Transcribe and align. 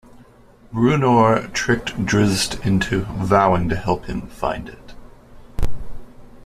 Bruenor 0.73 1.49
tricked 1.53 1.89
Drizzt 2.03 2.65
into 2.65 3.01
vowing 3.23 3.69
to 3.69 3.75
help 3.75 4.05
him 4.05 4.23
find 4.29 4.67
it. 4.67 4.95